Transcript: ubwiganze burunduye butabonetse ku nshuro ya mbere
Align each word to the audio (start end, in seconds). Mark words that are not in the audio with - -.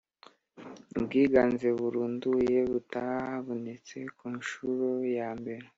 ubwiganze 0.97 1.67
burunduye 1.77 2.59
butabonetse 2.71 3.97
ku 4.17 4.25
nshuro 4.37 4.87
ya 5.17 5.29
mbere 5.39 5.65